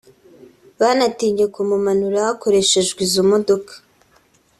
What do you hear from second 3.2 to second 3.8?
modoka